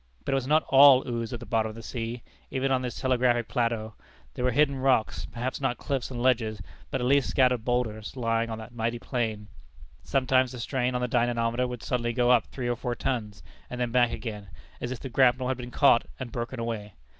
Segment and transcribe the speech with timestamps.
[0.25, 2.99] But it was not all ooze at the bottom of the sea, even on this
[2.99, 3.93] telegraphic plateau.
[4.33, 8.49] There were hidden rocks perhaps not cliffs and ledges, but at least scattered boulders, lying
[8.49, 9.47] on that mighty plain.
[10.01, 13.79] Sometimes the strain on the dynamometer would suddenly go up three or four tons, and
[13.79, 14.49] then back again,
[14.81, 16.95] as if the grapnel had been caught and broken away.